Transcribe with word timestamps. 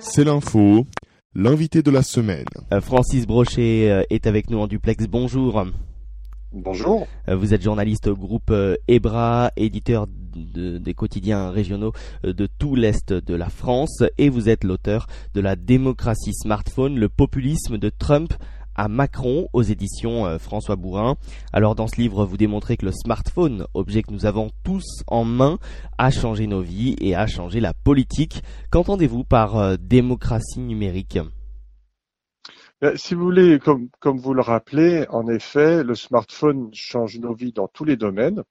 C'est 0.00 0.24
l'info, 0.24 0.86
l'invité 1.34 1.82
de 1.82 1.90
la 1.90 2.02
semaine. 2.02 2.44
Euh, 2.72 2.80
Francis 2.80 3.26
Brochet 3.26 3.90
euh, 3.90 4.02
est 4.10 4.26
avec 4.26 4.50
nous 4.50 4.58
en 4.58 4.66
duplex. 4.66 5.06
Bonjour. 5.06 5.64
Bonjour. 6.52 7.06
Euh, 7.28 7.36
Vous 7.36 7.54
êtes 7.54 7.62
journaliste 7.62 8.08
au 8.08 8.16
groupe 8.16 8.52
EBRA, 8.88 9.52
éditeur 9.56 10.06
de- 10.08 10.78
des 10.78 10.94
quotidiens 10.94 11.50
régionaux 11.50 11.92
de 12.24 12.48
tout 12.58 12.74
l'Est 12.74 13.12
de 13.12 13.34
la 13.34 13.48
France 13.48 14.02
et 14.18 14.28
vous 14.30 14.48
êtes 14.48 14.64
l'auteur 14.64 15.06
de 15.34 15.40
la 15.40 15.54
démocratie 15.56 16.34
smartphone, 16.34 16.98
le 16.98 17.08
populisme 17.08 17.78
de 17.78 17.88
Trump 17.90 18.32
à 18.76 18.88
Macron 18.88 19.48
aux 19.52 19.62
éditions 19.62 20.26
euh, 20.26 20.38
François 20.38 20.76
Bourrin. 20.76 21.16
Alors 21.52 21.74
dans 21.74 21.88
ce 21.88 22.00
livre, 22.00 22.24
vous 22.24 22.36
démontrez 22.36 22.76
que 22.76 22.86
le 22.86 22.92
smartphone, 22.92 23.66
objet 23.74 24.02
que 24.02 24.12
nous 24.12 24.26
avons 24.26 24.50
tous 24.64 25.02
en 25.06 25.24
main, 25.24 25.58
a 25.98 26.10
changé 26.10 26.46
nos 26.46 26.60
vies 26.60 26.96
et 27.00 27.14
a 27.14 27.26
changé 27.26 27.60
la 27.60 27.74
politique. 27.74 28.42
Qu'entendez-vous 28.70 29.24
par 29.24 29.56
euh, 29.56 29.76
démocratie 29.80 30.60
numérique? 30.60 31.18
Euh, 32.84 32.92
Si 32.96 33.14
vous 33.14 33.24
voulez, 33.24 33.58
comme, 33.58 33.88
comme 34.00 34.18
vous 34.18 34.34
le 34.34 34.42
rappelez, 34.42 35.06
en 35.10 35.26
effet, 35.28 35.82
le 35.82 35.94
smartphone 35.94 36.68
change 36.72 37.18
nos 37.18 37.34
vies 37.34 37.52
dans 37.52 37.68
tous 37.68 37.84
les 37.84 37.96
domaines. 37.96 38.42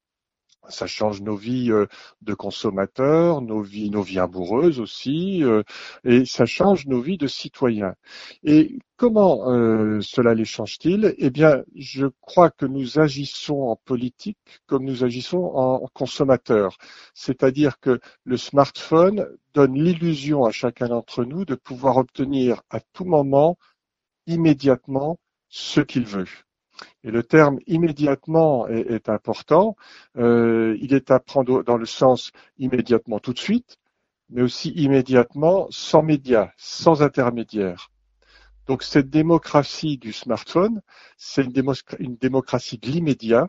Ça 0.69 0.87
change 0.87 1.21
nos 1.21 1.35
vies 1.35 1.71
euh, 1.71 1.85
de 2.21 2.33
consommateurs, 2.33 3.41
nos 3.41 3.61
vies, 3.61 3.89
nos 3.89 4.01
vies 4.01 4.19
amoureuses 4.19 4.79
aussi, 4.79 5.43
euh, 5.43 5.63
et 6.03 6.25
ça 6.25 6.45
change 6.45 6.87
nos 6.87 7.01
vies 7.01 7.17
de 7.17 7.27
citoyens. 7.27 7.95
Et 8.43 8.77
comment 8.97 9.51
euh, 9.51 10.01
cela 10.01 10.33
les 10.33 10.45
change-t-il? 10.45 11.15
Eh 11.17 11.29
bien, 11.29 11.63
je 11.75 12.07
crois 12.21 12.49
que 12.49 12.65
nous 12.65 12.99
agissons 12.99 13.61
en 13.63 13.75
politique 13.75 14.37
comme 14.67 14.85
nous 14.85 15.03
agissons 15.03 15.43
en 15.55 15.87
consommateurs. 15.93 16.77
C'est-à-dire 17.13 17.79
que 17.79 17.99
le 18.23 18.37
smartphone 18.37 19.27
donne 19.53 19.75
l'illusion 19.75 20.45
à 20.45 20.51
chacun 20.51 20.87
d'entre 20.89 21.23
nous 21.23 21.45
de 21.45 21.55
pouvoir 21.55 21.97
obtenir 21.97 22.61
à 22.69 22.79
tout 22.79 23.05
moment 23.05 23.57
immédiatement 24.27 25.19
ce 25.49 25.81
qu'il 25.81 26.05
veut. 26.05 26.44
Et 27.03 27.11
le 27.11 27.23
terme 27.23 27.59
immédiatement 27.67 28.67
est, 28.67 29.09
important. 29.09 29.75
Euh, 30.17 30.77
il 30.81 30.93
est 30.93 31.11
à 31.11 31.19
prendre 31.19 31.63
dans 31.63 31.77
le 31.77 31.85
sens 31.85 32.31
immédiatement 32.57 33.19
tout 33.19 33.33
de 33.33 33.39
suite, 33.39 33.77
mais 34.29 34.41
aussi 34.41 34.69
immédiatement 34.71 35.67
sans 35.69 36.03
médias, 36.03 36.51
sans 36.57 37.01
intermédiaire. 37.03 37.91
Donc 38.67 38.83
cette 38.83 39.09
démocratie 39.09 39.97
du 39.97 40.11
smartphone, 40.11 40.81
c'est 41.17 41.45
une 41.99 42.15
démocratie 42.17 42.77
de 42.77 42.87
l'immédiat 42.87 43.47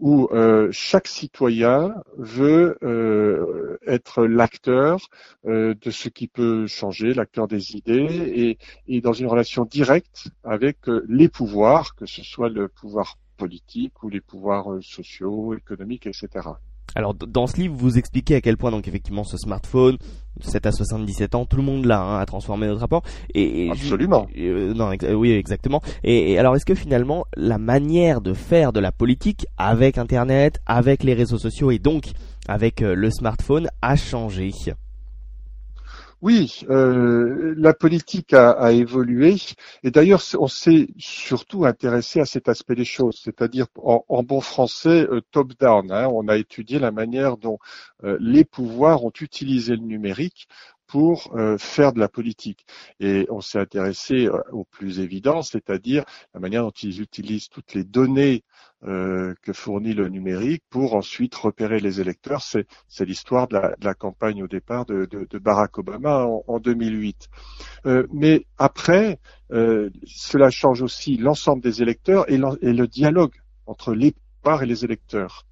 où 0.00 0.28
euh, 0.32 0.68
chaque 0.72 1.08
citoyen 1.08 1.94
veut 2.16 2.76
euh, 2.82 3.78
être 3.86 4.26
l'acteur 4.26 5.08
euh, 5.46 5.74
de 5.80 5.90
ce 5.90 6.08
qui 6.08 6.26
peut 6.26 6.66
changer, 6.66 7.14
l'acteur 7.14 7.46
des 7.48 7.76
idées, 7.76 8.32
et, 8.34 8.58
et 8.88 9.00
dans 9.00 9.12
une 9.12 9.26
relation 9.26 9.64
directe 9.64 10.28
avec 10.42 10.78
les 11.08 11.28
pouvoirs, 11.28 11.94
que 11.94 12.06
ce 12.06 12.22
soit 12.22 12.48
le 12.48 12.68
pouvoir 12.68 13.18
politique 13.36 14.02
ou 14.02 14.08
les 14.08 14.20
pouvoirs 14.20 14.78
sociaux, 14.82 15.54
économiques, 15.54 16.06
etc. 16.06 16.48
Alors 16.94 17.14
dans 17.14 17.46
ce 17.46 17.56
livre, 17.56 17.74
vous 17.76 17.98
expliquez 17.98 18.36
à 18.36 18.40
quel 18.40 18.56
point 18.56 18.70
donc 18.70 18.86
effectivement 18.86 19.24
ce 19.24 19.36
smartphone, 19.36 19.96
7 20.40 20.66
à 20.66 20.72
77 20.72 21.34
ans, 21.34 21.44
tout 21.44 21.56
le 21.56 21.62
monde 21.62 21.84
l'a, 21.86 22.00
hein, 22.00 22.18
a 22.20 22.26
transformé 22.26 22.66
notre 22.66 22.80
rapport. 22.80 23.02
Et, 23.34 23.68
Absolument. 23.70 24.26
euh, 24.38 24.74
non, 24.74 24.92
ex- 24.92 25.06
oui, 25.12 25.32
exactement. 25.32 25.80
Et, 26.04 26.32
et 26.32 26.38
alors, 26.38 26.54
est-ce 26.56 26.64
que 26.64 26.74
finalement 26.74 27.24
la 27.36 27.58
manière 27.58 28.20
de 28.20 28.32
faire 28.32 28.72
de 28.72 28.80
la 28.80 28.92
politique 28.92 29.46
avec 29.56 29.98
Internet, 29.98 30.60
avec 30.66 31.02
les 31.02 31.14
réseaux 31.14 31.38
sociaux 31.38 31.70
et 31.70 31.78
donc 31.78 32.12
avec 32.48 32.82
euh, 32.82 32.94
le 32.94 33.10
smartphone 33.10 33.68
a 33.82 33.96
changé? 33.96 34.50
Oui, 36.24 36.62
euh, 36.70 37.54
la 37.58 37.74
politique 37.74 38.32
a, 38.32 38.72
évolué 38.72 39.36
et 39.82 39.90
d'ailleurs 39.90 40.22
on 40.38 40.46
s'est 40.48 40.86
surtout 40.96 41.66
intéressé 41.66 42.18
à 42.18 42.24
cet 42.24 42.48
aspect 42.48 42.74
des 42.74 42.86
choses, 42.86 43.20
c'est-à-dire 43.22 43.66
en, 43.76 44.06
en 44.08 44.22
bon 44.22 44.40
français 44.40 45.06
euh, 45.10 45.20
top-down. 45.32 45.92
hein. 45.92 46.08
on 46.10 46.26
a 46.28 46.38
étudié 46.38 46.78
la 46.78 46.92
manière 46.92 47.36
dont 47.36 47.58
euh, 48.04 48.16
les 48.20 48.46
pouvoirs 48.46 49.04
ont 49.04 49.12
utilisé 49.20 49.76
le 49.76 49.82
numérique 49.82 50.48
pour 50.94 51.32
euh, 51.34 51.58
faire 51.58 51.92
de 51.92 51.98
la 51.98 52.08
politique 52.08 52.64
et 53.00 53.26
on 53.28 53.40
s'est 53.40 53.58
intéressé 53.58 54.26
euh, 54.26 54.40
au 54.52 54.62
plus 54.62 55.00
évident, 55.00 55.42
c'est-à-dire 55.42 56.04
la 56.34 56.38
manière 56.38 56.62
dont 56.62 56.70
ils 56.70 57.00
utilisent 57.00 57.48
toutes 57.48 57.74
les 57.74 57.82
données 57.82 58.44
euh, 58.84 59.34
que 59.42 59.52
fournit 59.52 59.92
le 59.92 60.08
numérique 60.08 60.62
pour 60.70 60.94
ensuite 60.94 61.34
repérer 61.34 61.80
les 61.80 62.00
électeurs. 62.00 62.42
C'est 62.42 63.04
l'histoire 63.04 63.48
de 63.48 63.58
la, 63.80 63.94
campagne 63.94 64.44
au 64.44 64.46
départ 64.46 64.86
de, 64.86 65.06
de- 65.06 65.38
Barack 65.40 65.78
Obama 65.78 66.26
en, 66.26 66.44
en 66.46 66.60
2008. 66.60 67.26
Euh, 67.86 68.06
mais 68.12 68.46
après, 68.56 69.18
cela 70.06 70.50
change 70.50 70.80
aussi 70.80 71.16
l'ensemble 71.16 71.60
des 71.60 71.82
électeurs 71.82 72.30
et 72.30 72.38
le 72.38 72.86
dialogue 72.86 73.34
entre 73.66 73.94
les 73.94 74.14
et 74.62 74.66
les 74.66 74.84
électeurs. 74.84 75.46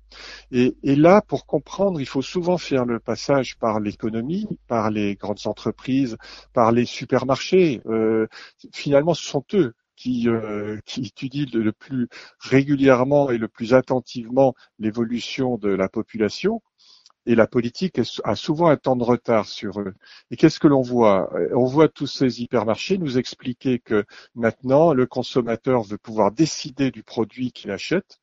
Et, 0.50 0.74
là, 0.82 1.22
pour 1.22 1.46
comprendre, 1.46 2.00
il 2.00 2.06
faut 2.06 2.20
souvent 2.20 2.58
faire 2.58 2.84
le 2.84 3.00
passage 3.00 3.56
par 3.58 3.80
l'économie, 3.80 4.46
par 4.68 4.90
les 4.90 5.14
grandes 5.14 5.46
entreprises, 5.46 6.18
par 6.52 6.70
les 6.70 6.84
supermarchés. 6.84 7.80
Euh, 7.86 8.26
finalement, 8.74 9.14
ce 9.14 9.24
sont 9.24 9.44
eux 9.54 9.72
qui, 9.96 10.28
euh, 10.28 10.78
qui 10.84 11.06
étudient 11.06 11.46
le, 11.54 11.72
plus 11.72 12.08
régulièrement 12.38 13.30
et 13.30 13.38
le 13.38 13.48
plus 13.48 13.72
attentivement 13.72 14.54
l'évolution 14.78 15.56
de 15.56 15.70
la 15.70 15.88
population 15.88 16.60
et 17.26 17.34
la 17.34 17.46
politique 17.46 18.00
a 18.24 18.34
souvent 18.34 18.68
un 18.68 18.76
temps 18.76 18.96
de 18.96 19.04
retard 19.04 19.46
sur 19.46 19.80
eux. 19.80 19.94
Et 20.30 20.36
qu'est-ce 20.36 20.58
que 20.58 20.66
l'on 20.66 20.82
voit? 20.82 21.32
On 21.54 21.64
voit 21.64 21.88
tous 21.88 22.06
ces 22.06 22.42
hypermarchés 22.42 22.98
nous 22.98 23.18
expliquer 23.18 23.78
que 23.78 24.04
maintenant 24.34 24.92
le 24.92 25.06
consommateur 25.06 25.82
veut 25.82 25.98
pouvoir 25.98 26.32
décider 26.32 26.90
du 26.90 27.02
produit 27.02 27.52
qu'il 27.52 27.70
achète. 27.70 28.18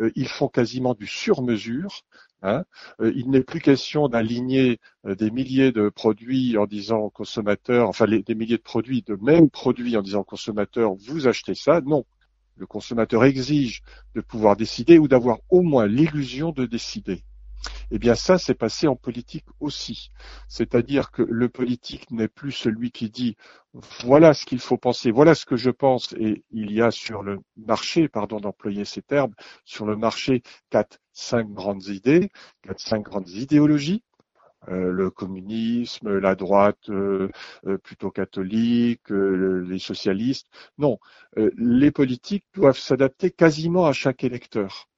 Euh, 0.00 0.10
ils 0.16 0.28
font 0.28 0.48
quasiment 0.48 0.94
du 0.94 1.06
sur-mesure. 1.06 2.02
hein. 2.42 2.64
Euh, 3.00 3.12
il 3.16 3.30
n'est 3.30 3.42
plus 3.42 3.60
question 3.60 4.08
d'aligner 4.08 4.78
euh, 5.06 5.14
des 5.14 5.30
milliers 5.30 5.72
de 5.72 5.88
produits 5.88 6.56
en 6.56 6.66
disant 6.66 6.98
au 6.98 7.10
consommateur, 7.10 7.88
enfin 7.88 8.06
des 8.06 8.34
milliers 8.34 8.58
de 8.58 8.62
produits, 8.62 9.02
de 9.02 9.16
mêmes 9.20 9.50
produits 9.50 9.96
en 9.96 10.02
disant 10.02 10.20
au 10.20 10.24
consommateur, 10.24 10.94
vous 10.94 11.26
achetez 11.26 11.54
ça. 11.54 11.80
Non. 11.80 12.04
Le 12.56 12.66
consommateur 12.66 13.24
exige 13.24 13.82
de 14.14 14.20
pouvoir 14.20 14.56
décider 14.56 14.98
ou 14.98 15.06
d'avoir 15.06 15.38
au 15.48 15.62
moins 15.62 15.86
l'illusion 15.86 16.50
de 16.50 16.66
décider. 16.66 17.22
Eh 17.90 17.98
bien, 17.98 18.14
ça, 18.14 18.38
c'est 18.38 18.54
passé 18.54 18.86
en 18.86 18.96
politique 18.96 19.46
aussi. 19.60 20.10
C'est-à-dire 20.48 21.10
que 21.10 21.22
le 21.22 21.48
politique 21.48 22.10
n'est 22.10 22.28
plus 22.28 22.52
celui 22.52 22.90
qui 22.90 23.10
dit 23.10 23.36
voilà 24.02 24.34
ce 24.34 24.44
qu'il 24.46 24.58
faut 24.60 24.76
penser, 24.76 25.10
voilà 25.10 25.34
ce 25.34 25.46
que 25.46 25.56
je 25.56 25.70
pense, 25.70 26.12
et 26.14 26.44
il 26.50 26.72
y 26.72 26.82
a 26.82 26.90
sur 26.90 27.22
le 27.22 27.38
marché, 27.56 28.08
pardon 28.08 28.40
d'employer 28.40 28.84
ces 28.84 29.02
termes, 29.02 29.34
sur 29.64 29.86
le 29.86 29.96
marché 29.96 30.42
quatre, 30.70 30.98
cinq 31.12 31.48
grandes 31.52 31.86
idées, 31.86 32.30
quatre, 32.62 32.80
cinq 32.80 33.02
grandes 33.04 33.28
idéologies. 33.30 34.02
Euh, 34.68 34.90
le 34.92 35.10
communisme, 35.10 36.18
la 36.18 36.34
droite 36.34 36.90
euh, 36.90 37.30
euh, 37.66 37.78
plutôt 37.78 38.10
catholique, 38.10 39.08
les 39.10 39.78
socialistes. 39.78 40.48
Non, 40.78 40.98
les 41.36 41.90
politiques 41.90 42.44
doivent 42.54 42.78
s'adapter 42.78 43.30
quasiment 43.30 43.86
à 43.86 43.92
chaque 43.92 44.24
électeur. 44.24 44.88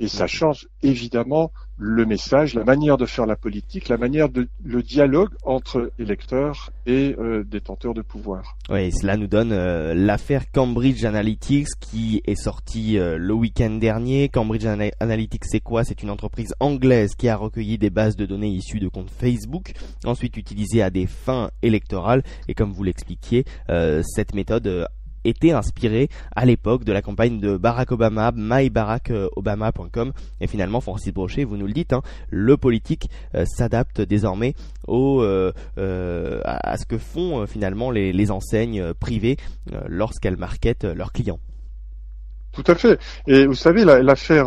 Et 0.00 0.08
ça 0.08 0.26
change 0.26 0.66
évidemment 0.82 1.52
le 1.76 2.06
message, 2.06 2.54
la 2.54 2.64
manière 2.64 2.96
de 2.96 3.04
faire 3.04 3.26
la 3.26 3.36
politique, 3.36 3.88
la 3.88 3.98
manière 3.98 4.28
de 4.30 4.48
le 4.64 4.82
dialogue 4.82 5.30
entre 5.42 5.92
électeurs 5.98 6.70
et 6.86 7.14
euh, 7.18 7.44
détenteurs 7.44 7.92
de 7.92 8.00
pouvoir. 8.00 8.56
Oui, 8.70 8.90
cela 8.92 9.16
nous 9.16 9.26
donne 9.26 9.52
euh, 9.52 9.92
l'affaire 9.92 10.50
Cambridge 10.50 11.04
Analytics 11.04 11.68
qui 11.80 12.22
est 12.24 12.34
sortie 12.34 12.98
euh, 12.98 13.18
le 13.18 13.34
week-end 13.34 13.72
dernier. 13.72 14.30
Cambridge 14.30 14.64
Ana- 14.64 14.92
Analytics, 15.00 15.44
c'est 15.44 15.60
quoi? 15.60 15.84
C'est 15.84 16.02
une 16.02 16.10
entreprise 16.10 16.54
anglaise 16.60 17.14
qui 17.14 17.28
a 17.28 17.36
recueilli 17.36 17.76
des 17.76 17.90
bases 17.90 18.16
de 18.16 18.24
données 18.24 18.50
issues 18.50 18.80
de 18.80 18.88
comptes 18.88 19.10
Facebook, 19.10 19.72
ensuite 20.04 20.36
utilisées 20.36 20.82
à 20.82 20.90
des 20.90 21.06
fins 21.06 21.50
électorales. 21.60 22.22
Et 22.48 22.54
comme 22.54 22.72
vous 22.72 22.84
l'expliquiez, 22.84 23.44
cette 23.68 24.34
méthode 24.34 24.88
était 25.24 25.52
inspirée 25.52 26.08
à 26.36 26.44
l'époque 26.44 26.84
de 26.84 26.92
la 26.92 27.02
campagne 27.02 27.40
de 27.40 27.56
Barack 27.56 27.92
Obama, 27.92 28.32
myBarackObama.com. 28.34 30.12
Et 30.40 30.46
finalement, 30.46 30.80
Francis 30.80 31.12
Brochet, 31.12 31.44
vous 31.44 31.56
nous 31.56 31.66
le 31.66 31.72
dites, 31.72 31.92
hein, 31.92 32.02
le 32.30 32.56
politique 32.56 33.08
euh, 33.34 33.44
s'adapte 33.46 34.00
désormais 34.00 34.54
au, 34.86 35.22
euh, 35.22 35.52
euh, 35.78 36.40
à 36.44 36.76
ce 36.76 36.86
que 36.86 36.98
font 36.98 37.42
euh, 37.42 37.46
finalement 37.46 37.90
les, 37.90 38.24
enseignes 38.30 38.94
privées 38.94 39.36
lorsqu'elles 39.86 40.36
marketent 40.38 40.84
leurs 40.84 41.12
clients. 41.12 41.38
Tout 42.52 42.64
à 42.68 42.74
fait. 42.74 42.98
Et 43.26 43.46
vous 43.46 43.54
savez, 43.54 43.84
la- 43.84 44.02
l'affaire 44.02 44.46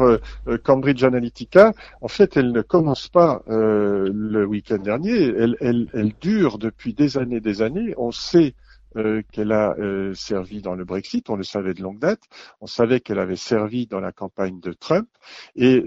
Cambridge 0.64 1.04
Analytica, 1.04 1.74
en 2.02 2.08
fait, 2.08 2.38
elle 2.38 2.52
ne 2.52 2.62
commence 2.62 3.08
pas 3.08 3.44
le 3.48 4.46
week-end 4.46 4.78
dernier. 4.80 5.12
Elle, 5.38 5.56
elle, 5.60 5.88
elle 5.94 6.14
dure 6.20 6.58
depuis 6.58 6.94
des 6.94 7.18
années, 7.20 7.40
des 7.40 7.62
années. 7.62 7.94
On 7.98 8.12
sait 8.12 8.56
euh, 8.96 9.22
qu'elle 9.32 9.52
a 9.52 9.76
euh, 9.80 10.14
servi 10.14 10.62
dans 10.62 10.76
le 10.76 10.86
Brexit, 10.86 11.30
on 11.30 11.36
le 11.36 11.44
savait 11.44 11.74
de 11.74 11.82
longue 11.82 12.00
date, 12.00 12.22
on 12.62 12.68
savait 12.68 13.00
qu'elle 13.00 13.20
avait 13.20 13.36
servi 13.36 13.86
dans 13.86 14.00
la 14.00 14.12
campagne 14.12 14.60
de 14.60 14.74
Trump, 14.74 15.08
et 15.56 15.84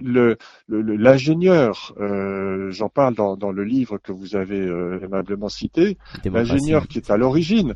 l'ingénieur, 0.68 1.94
euh, 1.98 2.70
j'en 2.70 2.88
parle 2.88 3.14
dans, 3.14 3.36
dans, 3.36 3.52
le 3.52 3.64
livre 3.64 3.98
que 3.98 4.12
vous 4.12 4.36
avez 4.36 4.66
aimablement 5.02 5.48
cité, 5.48 5.98
l'ingénieur 6.24 6.88
qui 6.88 6.98
est 6.98 7.10
à 7.10 7.16
l'origine 7.16 7.74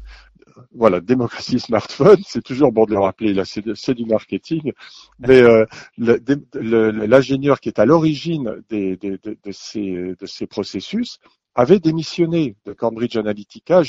voilà, 0.72 1.00
démocratie 1.00 1.58
smartphone, 1.58 2.18
c'est 2.26 2.42
toujours 2.42 2.72
bon 2.72 2.84
de 2.84 2.92
le 2.92 3.00
rappeler, 3.00 3.34
là 3.34 3.44
c'est 3.44 3.94
du 3.94 4.04
marketing, 4.04 4.72
mais 5.18 5.40
euh, 5.40 5.64
l'ingénieur 5.98 7.60
qui 7.60 7.68
est 7.68 7.78
à 7.78 7.84
l'origine 7.84 8.62
des, 8.68 8.96
de, 8.96 9.18
ces, 9.50 10.14
de 10.18 10.26
ces 10.26 10.46
processus 10.46 11.18
avait 11.54 11.78
démissionné 11.78 12.56
de 12.64 12.72
Cambridge 12.72 13.16
Analytica, 13.16 13.82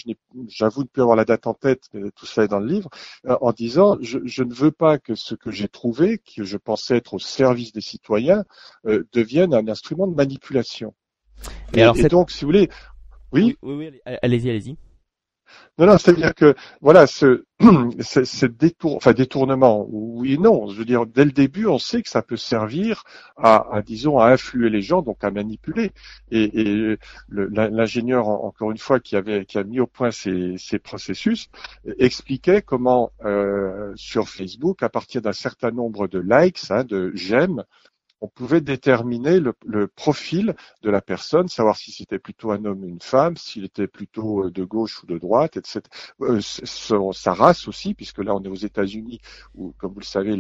j'avoue 0.48 0.82
ne 0.82 0.88
plus 0.88 1.02
avoir 1.02 1.16
la 1.16 1.26
date 1.26 1.48
en 1.48 1.54
tête, 1.54 1.84
mais 1.94 2.12
tout 2.16 2.26
ça 2.26 2.44
est 2.44 2.48
dans 2.48 2.60
le 2.60 2.68
livre, 2.68 2.90
euh, 3.28 3.36
en 3.42 3.52
disant 3.52 3.98
je, 4.02 4.20
je, 4.24 4.44
ne 4.44 4.54
veux 4.54 4.72
pas 4.72 4.98
que 4.98 5.16
ce 5.16 5.36
que 5.36 5.52
j'ai 5.52 5.68
trouvé, 5.68 6.20
que 6.20 6.44
je 6.44 6.58
pensais 6.58 6.98
être 6.98 7.16
au 7.16 7.20
service 7.20 7.72
des 7.74 7.82
citoyens, 7.82 8.44
euh, 8.86 9.04
devienne 9.14 9.54
un 9.54 9.68
instrument 9.68 10.08
de 10.08 10.16
manipulation. 10.16 10.94
Et, 11.74 11.82
alors, 11.82 11.96
donc, 12.10 12.32
si 12.32 12.46
vous 12.46 12.50
voulez, 12.50 12.70
oui, 13.32 13.58
oui, 13.62 13.76
oui 13.76 14.00
allez-y, 14.06 14.50
allez-y. 14.50 14.78
Non, 15.78 15.88
non, 15.88 15.98
c'est-à-dire 15.98 16.34
que 16.34 16.56
voilà, 16.82 17.08
ce, 17.08 17.46
ce, 17.60 18.46
détournement, 19.12 19.86
oui 19.90 20.34
et 20.34 20.38
non. 20.38 20.68
Je 20.70 20.78
veux 20.78 20.86
dire, 20.86 21.06
dès 21.06 21.26
le 21.26 21.32
début, 21.32 21.66
on 21.68 21.80
sait 21.80 22.02
que 22.02 22.10
ça 22.10 22.22
peut 22.22 22.38
servir 22.38 23.04
à, 23.38 23.82
disons, 23.86 24.20
à 24.20 24.28
influer 24.32 24.70
les 24.70 24.82
gens, 24.82 25.02
donc 25.02 25.24
à 25.24 25.32
manipuler. 25.32 25.92
Et, 26.32 26.98
l'ingénieur, 27.30 28.28
encore 28.28 28.72
une 28.72 28.78
fois, 28.78 29.00
qui 29.00 29.16
avait 29.16 29.46
qui 29.46 29.58
a 29.58 29.64
mis 29.64 29.80
au 29.80 29.88
point 29.88 30.12
ces, 30.12 30.56
ces 30.58 30.80
processus, 30.80 31.50
expliquait 32.00 32.62
comment 32.62 33.12
euh, 33.26 33.92
sur 33.96 34.30
Facebook, 34.30 34.84
à 34.84 34.90
partir 34.90 35.22
d'un 35.22 35.34
certain 35.34 35.72
nombre 35.72 36.08
de 36.08 36.20
likes, 36.20 36.62
hein, 36.70 36.84
de 36.84 37.12
j'aime, 37.16 37.64
on 38.26 38.28
pouvait 38.28 38.60
déterminer 38.62 39.40
le, 39.40 39.88
profil 39.88 40.56
de 40.82 40.90
la 40.90 41.00
personne, 41.00 41.48
savoir 41.48 41.78
si 41.78 41.92
c'était 41.92 42.18
plutôt 42.18 42.50
un 42.52 42.66
homme 42.66 42.84
ou 42.84 42.88
une 42.88 43.02
femme, 43.02 43.38
s'il 43.38 43.66
était 43.66 43.88
plutôt 43.88 44.46
euh, 44.46 44.52
de 44.52 44.64
gauche 44.64 45.04
ou 45.04 45.06
de 45.06 45.20
droite, 45.20 45.58
etc. 45.58 45.82
Euh, 46.22 46.42
sa 46.42 47.34
race 47.34 47.68
aussi, 47.68 47.94
puisque 47.94 48.18
là 48.18 48.34
on 48.34 48.42
est 48.44 48.48
aux 48.48 48.56
États-Unis, 48.56 49.20
où, 49.54 49.74
comme 49.78 49.94
vous 49.94 50.00
le 50.00 50.06
savez, 50.06 50.36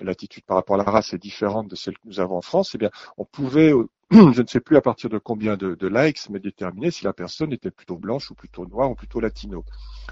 l'attitude 0.00 0.44
par 0.44 0.56
rapport 0.56 0.76
à 0.76 0.84
la 0.84 0.90
race 0.90 1.12
est 1.12 1.18
différente 1.18 1.66
de 1.66 1.74
celle 1.74 1.94
que 1.94 2.06
nous 2.06 2.20
avons 2.20 2.36
en 2.36 2.42
France. 2.42 2.76
Eh 2.76 2.78
bien, 2.78 2.90
on 3.18 3.24
pouvait 3.24 3.72
je 4.34 4.42
ne 4.42 4.46
sais 4.48 4.58
plus 4.58 4.76
à 4.76 4.80
partir 4.80 5.08
de 5.08 5.18
combien 5.18 5.56
de, 5.56 5.86
likes, 5.86 6.28
mais 6.30 6.40
déterminer 6.40 6.90
si 6.90 7.04
la 7.04 7.12
personne 7.12 7.52
était 7.52 7.70
plutôt 7.70 7.96
blanche 7.96 8.28
ou 8.32 8.34
plutôt 8.34 8.66
noire 8.66 8.90
ou 8.90 8.96
plutôt 8.96 9.20
latino. 9.20 9.64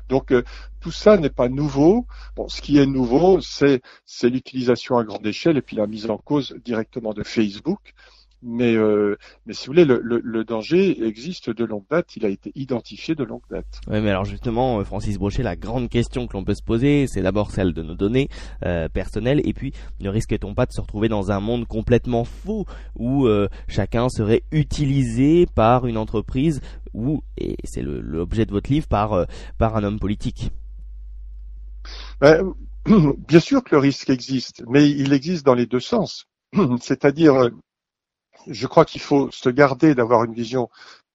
Donc 0.09 0.31
euh, 0.31 0.45
tout 0.81 0.93
ça 0.93 1.17
n'est 1.17 1.31
pas 1.31 1.49
nouveau. 1.49 2.06
Bon, 2.37 2.49
ce 2.49 2.62
qui 2.62 2.79
est 2.79 2.87
nouveau, 2.87 3.41
c'est 3.41 3.83
l'utilisation 4.23 4.99
à 4.99 5.05
grande 5.05 5.27
échelle 5.27 5.56
et 5.56 5.62
puis 5.62 5.75
la 5.75 5.89
mise 5.89 6.09
en 6.09 6.17
cause 6.17 6.55
directement 6.65 7.12
de 7.12 7.25
Facebook 7.25 7.93
mais, 8.43 8.75
euh, 8.76 9.17
mais 9.46 9.52
si 9.52 9.67
vous 9.67 9.73
voulez, 9.73 9.85
le, 9.85 10.00
le, 10.02 10.20
le, 10.23 10.44
danger 10.44 11.05
existe 11.06 11.50
de 11.50 11.64
longue 11.64 11.85
date, 11.90 12.17
il 12.17 12.25
a 12.25 12.29
été 12.29 12.52
identifié 12.55 13.14
de 13.14 13.25
longue 13.25 13.43
date. 13.50 13.81
Oui, 13.88 14.00
mais 14.00 14.11
alors 14.11 14.25
justement, 14.25 14.79
euh, 14.79 14.85
Francis 14.85 15.19
Brochet, 15.19 15.43
la 15.43 15.56
grande 15.56 15.88
question 15.88 16.26
que 16.26 16.35
l'on 16.35 16.44
peut 16.44 16.55
se 16.55 16.62
poser, 16.62 17.06
c'est 17.06 17.23
d'abord 17.23 17.50
celle 17.50 17.73
de 17.73 17.82
nos 17.82 17.94
données 17.94 18.29
euh, 18.64 18.88
personnelles, 18.88 19.40
et 19.44 19.52
puis 19.52 19.73
ne 20.00 20.08
risque-t-on 20.08 20.55
pas 20.55 20.67
de 20.67 20.73
se 20.73 20.81
retrouver 20.81 21.08
dans 21.08 21.31
un 21.31 21.40
monde 21.40 21.67
complètement 21.67 22.25
faux, 22.25 22.64
où 22.96 23.26
euh, 23.26 23.49
chacun 23.67 24.08
serait 24.08 24.43
utilisé 24.52 25.46
par 25.46 25.87
une 25.87 25.96
entreprise, 25.96 26.61
ou, 26.94 27.23
et 27.37 27.56
c'est 27.64 27.82
l'objet 27.82 28.46
de 28.46 28.52
votre 28.52 28.70
livre, 28.70 28.87
par, 28.87 29.12
euh, 29.12 29.25
par 29.58 29.76
un 29.76 29.84
homme 29.84 29.99
politique? 29.99 30.50
Ben, 32.20 32.52
Bien 33.29 33.41
sûr 33.41 33.62
que 33.62 33.75
le 33.75 33.79
risque 33.79 34.11
existe, 34.11 34.64
mais 34.69 34.88
il 34.88 35.12
existe 35.12 35.44
dans 35.44 35.55
les 35.55 35.67
deux 35.67 35.81
sens. 35.81 36.26
C'est-à-dire, 36.81 37.50
je 38.49 38.67
crois 38.67 38.85
qu'il 38.85 39.00
faut 39.00 39.31
se 39.31 39.49
garder 39.49 39.95
d'avoir 39.95 40.25
une 40.25 40.35
vision 40.35 40.69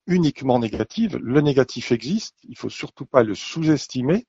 uniquement 0.08 0.60
négative. 0.60 1.18
Le 1.18 1.42
négatif 1.42 1.92
existe, 1.92 2.36
il 2.44 2.58
faut 2.58 2.70
surtout 2.70 3.06
pas 3.06 3.24
le 3.24 3.36
sous-estimer. 3.36 4.26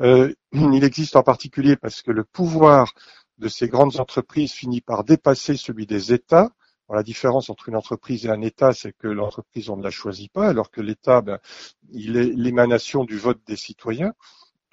Euh, 0.00 0.32
il 0.52 0.84
existe 0.84 1.16
en 1.16 1.22
particulier 1.22 1.76
parce 1.76 2.02
que 2.02 2.10
le 2.10 2.24
pouvoir 2.24 2.92
de 3.38 3.48
ces 3.48 3.68
grandes 3.68 3.98
entreprises 3.98 4.52
finit 4.52 4.80
par 4.80 5.04
dépasser 5.04 5.56
celui 5.56 5.86
des 5.86 6.12
États. 6.12 6.50
la 6.90 7.02
différence 7.02 7.50
entre 7.50 7.68
une 7.68 7.76
entreprise 7.76 8.26
et 8.26 8.30
un 8.30 8.42
État, 8.42 8.72
c'est 8.72 8.92
que 8.92 9.08
l'entreprise, 9.08 9.70
on 9.70 9.76
ne 9.76 9.82
la 9.82 9.90
choisit 9.90 10.30
pas, 10.32 10.48
alors 10.48 10.70
que 10.70 10.80
l'État, 10.80 11.20
ben, 11.20 11.38
il 11.92 12.16
est 12.16 12.32
l'émanation 12.34 13.04
du 13.04 13.16
vote 13.16 13.40
des 13.46 13.56
citoyens. 13.56 14.12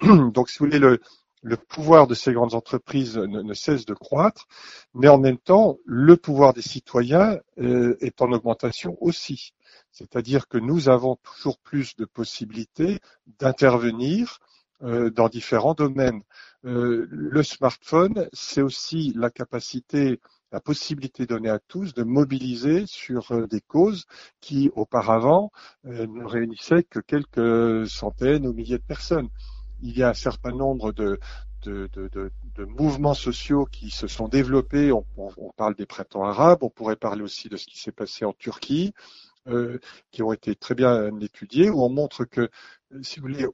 Donc, 0.00 0.50
si 0.50 0.58
vous 0.58 0.66
voulez, 0.66 0.80
le, 0.80 1.00
le 1.42 1.56
pouvoir 1.56 2.06
de 2.06 2.14
ces 2.14 2.32
grandes 2.32 2.54
entreprises 2.54 3.16
ne, 3.16 3.54
cesse 3.54 3.86
de 3.86 3.94
croître, 3.94 4.46
mais 4.94 5.08
en 5.08 5.18
même 5.18 5.38
temps, 5.38 5.78
le 5.84 6.16
pouvoir 6.16 6.52
des 6.52 6.62
citoyens 6.62 7.38
euh, 7.58 7.96
est 8.00 8.20
en 8.22 8.32
augmentation 8.32 8.96
aussi. 9.00 9.52
C'est-à-dire 9.92 10.48
que 10.48 10.58
nous 10.58 10.88
avons 10.88 11.16
toujours 11.16 11.58
plus 11.58 11.96
de 11.96 12.04
possibilités 12.04 12.98
d'intervenir 13.38 14.38
euh, 14.82 15.10
dans 15.10 15.28
différents 15.28 15.74
domaines. 15.74 16.22
Euh, 16.64 17.06
le 17.10 17.42
smartphone, 17.42 18.28
c'est 18.32 18.62
aussi 18.62 19.12
la 19.16 19.30
capacité, 19.30 20.20
la 20.52 20.60
possibilité 20.60 21.26
donnée 21.26 21.50
à 21.50 21.58
tous 21.58 21.94
de 21.94 22.02
mobiliser 22.02 22.84
sur 22.86 23.46
des 23.48 23.60
causes 23.60 24.06
qui 24.40 24.70
auparavant 24.74 25.50
ne 25.84 26.24
réunissaient 26.24 26.84
que 26.84 27.00
quelques 27.00 27.88
centaines 27.88 28.46
ou 28.46 28.52
milliers 28.52 28.78
de 28.78 28.82
personnes 28.82 29.28
il 29.82 29.96
y 29.96 30.02
a 30.02 30.10
un 30.10 30.14
certain 30.14 30.52
nombre 30.52 30.92
de, 30.92 31.18
de, 31.62 31.88
de, 31.94 32.30
de, 32.54 32.64
mouvements 32.64 33.14
sociaux 33.14 33.66
qui 33.66 33.90
se 33.90 34.06
sont 34.06 34.28
développés. 34.28 34.92
On, 34.92 35.04
on, 35.16 35.52
parle 35.56 35.74
des 35.74 35.86
printemps 35.86 36.24
arabes, 36.24 36.62
on 36.62 36.70
pourrait 36.70 36.96
parler 36.96 37.22
aussi 37.22 37.48
de 37.48 37.56
ce 37.56 37.66
qui 37.66 37.78
s'est 37.78 37.92
passé 37.92 38.24
en 38.24 38.32
Turquie, 38.32 38.92
euh, 39.48 39.78
qui 40.10 40.22
ont 40.22 40.32
été 40.32 40.54
très 40.54 40.74
bien 40.74 41.18
étudiés, 41.20 41.70
où 41.70 41.82
on 41.82 41.88
montre 41.88 42.24
que, 42.24 42.50
si 43.02 43.20
vous 43.20 43.28
voulez, 43.28 43.46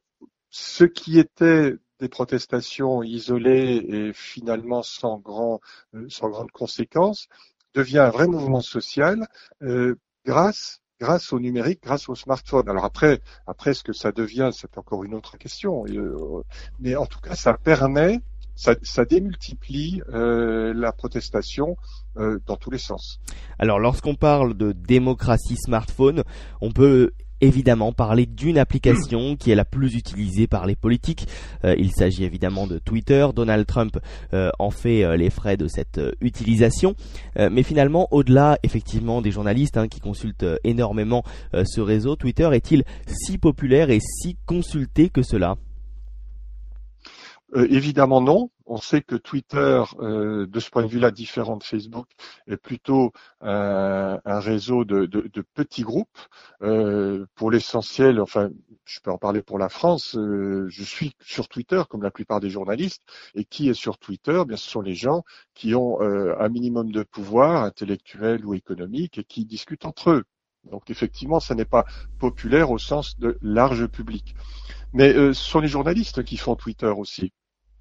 ce 0.51 0.85
qui 0.85 1.19
était 1.19 1.77
des 2.01 2.09
protestations 2.09 3.03
isolées 3.03 3.85
et 3.89 4.13
finalement 4.13 4.83
sans, 4.83 5.19
grand, 5.19 5.61
euh, 5.95 6.07
sans 6.09 6.29
grande 6.29 6.51
conséquence 6.51 7.29
devient 7.75 7.99
un 7.99 8.11
vrai 8.11 8.27
mouvement 8.27 8.61
social 8.61 9.27
euh, 9.63 9.97
grâce 10.25 10.81
grâce 11.05 11.35
au 11.35 11.39
numérique, 11.39 11.81
grâce 11.83 12.09
au 12.09 12.15
smartphone. 12.15 12.67
Alors 12.67 12.87
après, 12.87 13.21
après 13.47 13.75
ce 13.75 13.83
que 13.85 13.93
ça 13.93 14.11
devient, 14.11 14.51
c'est 14.55 14.79
encore 14.79 15.05
une 15.05 15.15
autre 15.15 15.37
question. 15.37 15.85
Euh, 15.87 16.43
mais 16.81 16.97
en 16.97 17.05
tout 17.05 17.21
cas, 17.21 17.35
ça 17.35 17.53
permet, 17.53 18.21
ça, 18.55 19.05
démultiplie 19.05 20.01
euh, 20.09 20.73
la 20.73 20.93
protestation 20.93 21.77
euh, 22.17 22.39
dans 22.47 22.57
tous 22.57 22.71
les 22.71 22.79
sens. 22.79 23.21
Alors 23.59 23.79
lorsqu'on 23.81 24.15
parle 24.15 24.55
de 24.55 24.73
démocratie 24.73 25.57
smartphone, 25.57 26.23
on 26.63 26.73
peut 26.73 27.13
évidemment 27.41 27.93
parler 27.93 28.27
d'une 28.27 28.59
application 28.59 29.37
qui 29.37 29.51
est 29.51 29.55
la 29.55 29.65
plus 29.65 29.95
utilisée 29.95 30.47
par 30.47 30.67
les 30.67 30.77
politiques. 30.77 31.27
Euh, 31.65 31.75
il 31.79 31.93
s'agit 31.93 32.25
évidemment 32.25 32.67
de 32.67 32.79
Twitter. 32.79 33.27
Donald 33.35 33.67
Trump 33.67 33.99
euh, 34.33 34.51
en 34.59 34.71
fait 34.71 35.05
euh, 35.05 35.17
les 35.17 35.31
frais 35.31 35.57
de 35.57 35.69
cette 35.69 36.01
utilisation. 36.21 36.95
mais 37.37 37.63
finalement, 37.63 38.09
au-delà 38.11 38.59
effectivement 38.63 39.23
des 39.23 39.31
journalistes 39.31 39.77
hein, 39.77 39.89
qui 39.89 40.01
consultent 40.01 40.47
énormément 40.65 41.25
ce 41.53 41.81
réseau, 41.81 42.17
Twitter 42.17 42.49
est-il 42.53 42.85
si 43.07 43.39
populaire 43.39 43.91
et 43.91 44.01
si 44.01 44.37
consulté 44.47 45.09
que 45.09 45.23
cela? 45.23 45.57
Euh, 47.57 47.67
évidemment 47.71 48.21
non. 48.21 48.51
On 48.67 48.79
sait 48.79 49.03
que 49.03 49.17
Twitter, 49.17 49.83
euh, 50.01 50.47
de 50.47 50.61
ce 50.61 50.71
point 50.71 50.83
de 50.83 50.89
vue-là, 50.89 51.11
différent 51.11 51.57
de 51.59 51.63
Facebook, 51.63 52.07
est 52.47 52.57
plutôt 52.57 53.13
un, 53.43 54.19
réseau 54.25 54.85
de, 54.85 55.07
petits 55.55 55.83
groupes. 55.83 56.19
Euh, 56.63 57.27
pour 57.35 57.51
l'essentiel, 57.51 58.21
enfin, 58.21 58.51
je 58.87 59.01
peux 59.01 59.11
en 59.11 59.19
parler 59.19 59.43
pour 59.43 59.59
la 59.59 59.69
France. 59.69 60.13
je 60.15 60.83
suis 60.83 61.15
sur 61.21 61.49
Twitter, 61.49 61.83
comme 61.91 62.03
la 62.03 62.11
plupart 62.11 62.41
des 62.41 62.49
journalistes. 62.51 63.03
Et 63.35 63.45
qui 63.45 63.69
est 63.69 63.75
sur 63.75 63.99
Twitter? 63.99 64.43
Bien, 64.47 64.57
ce 64.57 64.71
sont 64.71 64.81
les 64.81 64.95
gens 64.95 65.25
qui 65.55 65.75
ont 65.75 66.01
un 66.01 66.49
minimum 66.49 66.91
de 66.91 67.03
pouvoir 67.03 67.65
intellectuel 67.65 68.47
ou 68.47 68.55
économique 68.55 69.19
et 69.19 69.25
qui 69.25 69.45
discutent 69.45 69.85
entre 69.85 70.11
eux. 70.11 70.25
Donc 70.71 70.91
effectivement, 70.91 71.41
ça 71.41 71.55
n'est 71.55 71.67
pas 71.67 71.85
populaire 72.19 72.71
au 72.71 72.79
sens 72.79 73.19
de 73.19 73.37
large 73.43 73.87
public. 73.89 74.35
Mais 74.95 75.13
ce 75.13 75.33
sont 75.35 75.61
les 75.61 75.69
journalistes 75.69 76.25
qui 76.25 76.39
font 76.39 76.57
Twitter 76.57 76.93
aussi. 76.97 77.33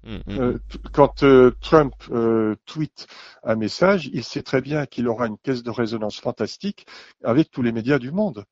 Mm, 0.04 0.16
mm, 0.16 0.38
euh, 0.38 0.52
mm. 0.52 0.58
quand 0.92 1.22
euh, 1.22 1.52
Trump 1.60 1.94
euh, 2.10 2.56
tweet 2.66 3.06
un 3.42 3.56
message, 3.56 4.10
il 4.12 4.22
sait 4.22 4.42
très 4.42 4.60
bien 4.60 4.86
qu'il 4.86 5.08
aura 5.08 5.26
une 5.26 5.38
caisse 5.38 5.62
de 5.62 5.70
résonance 5.70 6.20
fantastique 6.20 6.86
avec 7.22 7.50
tous 7.50 7.62
les 7.62 7.72
médias 7.72 7.98
du 7.98 8.10
monde. 8.10 8.44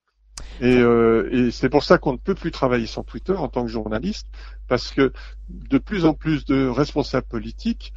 Et, 0.61 0.79
et 0.79 1.51
c'est 1.51 1.69
pour 1.69 1.85
ça 1.85 1.99
qu'on 1.99 2.13
ne 2.13 2.19
peut 2.19 2.35
plus 2.35 2.51
travailler 2.51 2.87
sans 2.87 3.05
Twitter 3.05 3.33
en 3.33 3.49
tant 3.49 3.63
que 3.63 3.71
journaliste, 3.71 4.27
parce 4.67 4.91
que 4.91 5.13
de 5.49 5.79
plus 5.79 6.05
en 6.05 6.15
plus 6.15 6.45
de 6.45 6.67
responsables 6.67 7.27
politiques 7.27 7.93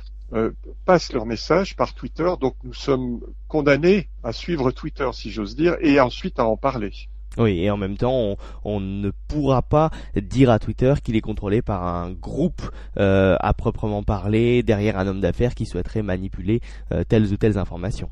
passent 0.85 1.12
leurs 1.12 1.25
messages 1.25 1.75
par 1.75 1.93
Twitter, 1.93 2.29
donc 2.39 2.55
nous 2.63 2.74
sommes 2.74 3.21
condamnés 3.47 4.09
à 4.24 4.31
suivre 4.31 4.71
Twitter, 4.71 5.09
si 5.13 5.31
j'ose 5.31 5.55
dire, 5.55 5.75
et 5.79 6.00
ensuite 6.00 6.39
à 6.39 6.45
en 6.45 6.57
parler. 6.57 6.91
Oui, 7.37 7.59
et 7.59 7.69
en 7.69 7.77
même 7.77 7.97
temps, 7.97 8.37
on, 8.63 8.79
ne 8.79 9.11
pourra 9.27 9.61
pas 9.61 9.91
dire 10.15 10.49
à 10.49 10.59
Twitter 10.59 10.93
qu'il 11.03 11.15
est 11.15 11.21
contrôlé 11.21 11.61
par 11.61 11.83
un 11.83 12.11
groupe 12.11 12.61
euh, 12.97 13.35
à 13.39 13.53
proprement 13.53 14.03
parler, 14.03 14.63
derrière 14.63 14.97
un 14.97 15.07
homme 15.07 15.21
d'affaires 15.21 15.55
qui 15.55 15.65
souhaiterait 15.65 16.01
manipuler 16.03 16.61
euh, 16.91 17.03
telles 17.03 17.31
ou 17.33 17.37
telles 17.37 17.57
informations. 17.57 18.09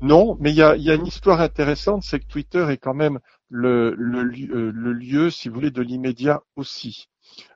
Non, 0.00 0.36
mais 0.40 0.50
il 0.50 0.56
y 0.56 0.62
a, 0.62 0.74
une 0.74 1.06
histoire 1.06 1.40
intéressante, 1.40 2.02
c'est 2.02 2.20
que 2.20 2.26
Twitter 2.26 2.66
est 2.68 2.78
quand 2.78 2.94
même 2.94 3.20
le, 3.48 3.94
le, 3.96 4.22
le 4.24 4.92
lieu, 4.92 5.30
si 5.30 5.48
vous 5.48 5.54
voulez, 5.54 5.70
de 5.70 5.82
l'immédiat 5.82 6.42
aussi. 6.56 7.08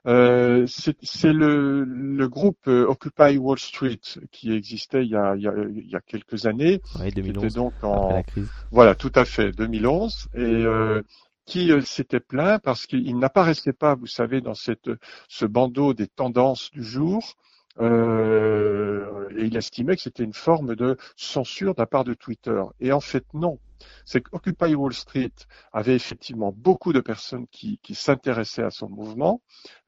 Euh, 0.07 0.65
c'est 0.67 1.33
le, 1.33 1.83
le, 1.83 2.27
groupe 2.29 2.67
euh, 2.67 2.85
Occupy 2.85 3.37
Wall 3.37 3.59
Street 3.59 3.99
qui 4.31 4.53
existait 4.53 5.03
il 5.03 5.11
y 5.11 5.15
a, 5.15 5.35
il 5.35 5.41
y 5.41 5.47
a, 5.47 5.53
il 5.69 5.89
y 5.89 5.95
a 5.95 6.01
quelques 6.01 6.45
années. 6.45 6.81
Oui, 6.99 7.11
2011, 7.11 7.53
donc 7.53 7.73
en, 7.83 8.23
Voilà, 8.71 8.95
tout 8.95 9.11
à 9.15 9.25
fait, 9.25 9.51
2011. 9.51 10.29
Et 10.35 10.39
euh, 10.39 11.01
qui 11.49 11.71
euh, 11.71 11.81
s'était 11.81 12.19
plaint 12.19 12.61
parce 12.61 12.85
qu'il 12.85 13.17
n'apparaissait 13.17 13.73
pas, 13.73 13.95
vous 13.95 14.07
savez, 14.07 14.39
dans 14.39 14.53
cette, 14.53 14.89
ce 15.27 15.45
bandeau 15.45 15.93
des 15.93 16.07
tendances 16.07 16.71
du 16.71 16.83
jour. 16.83 17.35
Euh, 17.81 19.27
et 19.37 19.45
il 19.45 19.57
estimait 19.57 19.95
que 19.95 20.01
c'était 20.01 20.23
une 20.23 20.33
forme 20.33 20.75
de 20.75 20.97
censure 21.15 21.73
de 21.73 21.81
la 21.81 21.87
part 21.87 22.03
de 22.03 22.13
Twitter. 22.13 22.61
Et 22.79 22.91
en 22.91 22.99
fait, 22.99 23.25
non 23.33 23.57
c'est 24.05 24.21
qu'Occupy 24.21 24.75
Wall 24.75 24.93
Street 24.93 25.31
avait 25.71 25.95
effectivement 25.95 26.53
beaucoup 26.55 26.93
de 26.93 26.99
personnes 26.99 27.47
qui, 27.51 27.79
s'intéressaient 27.93 28.63
à 28.63 28.69
son 28.69 28.89
mouvement, 28.89 29.41